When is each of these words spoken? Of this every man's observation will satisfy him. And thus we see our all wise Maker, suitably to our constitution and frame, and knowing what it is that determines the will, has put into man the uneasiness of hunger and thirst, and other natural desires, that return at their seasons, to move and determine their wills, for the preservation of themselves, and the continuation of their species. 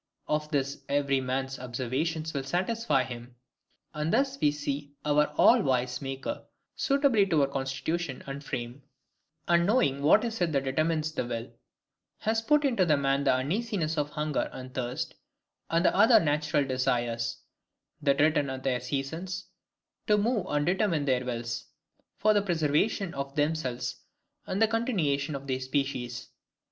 Of 0.27 0.49
this 0.49 0.79
every 0.89 1.21
man's 1.21 1.59
observation 1.59 2.25
will 2.33 2.41
satisfy 2.41 3.03
him. 3.03 3.35
And 3.93 4.11
thus 4.11 4.35
we 4.41 4.49
see 4.49 4.95
our 5.05 5.27
all 5.37 5.61
wise 5.61 6.01
Maker, 6.01 6.43
suitably 6.75 7.27
to 7.27 7.41
our 7.43 7.47
constitution 7.47 8.23
and 8.25 8.43
frame, 8.43 8.81
and 9.47 9.67
knowing 9.67 10.01
what 10.01 10.23
it 10.23 10.29
is 10.29 10.39
that 10.39 10.53
determines 10.63 11.11
the 11.11 11.23
will, 11.27 11.51
has 12.17 12.41
put 12.41 12.65
into 12.65 12.83
man 12.97 13.25
the 13.25 13.35
uneasiness 13.35 13.95
of 13.95 14.09
hunger 14.09 14.49
and 14.51 14.73
thirst, 14.73 15.13
and 15.69 15.85
other 15.85 16.19
natural 16.19 16.65
desires, 16.65 17.37
that 18.01 18.19
return 18.19 18.49
at 18.49 18.63
their 18.63 18.79
seasons, 18.79 19.49
to 20.07 20.17
move 20.17 20.47
and 20.49 20.65
determine 20.65 21.05
their 21.05 21.23
wills, 21.23 21.65
for 22.17 22.33
the 22.33 22.41
preservation 22.41 23.13
of 23.13 23.35
themselves, 23.35 23.97
and 24.47 24.59
the 24.63 24.67
continuation 24.67 25.35
of 25.35 25.45
their 25.45 25.59
species. 25.59 26.29